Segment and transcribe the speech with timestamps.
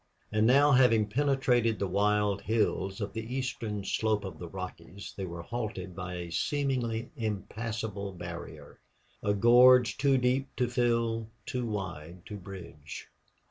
[0.31, 5.25] And now, having penetrated the wild hills to the eastern slope of the Rockies they
[5.25, 8.79] were halted by a seemingly impassable barrier
[9.21, 13.09] a gorge too deep to fill, too wide to bridge.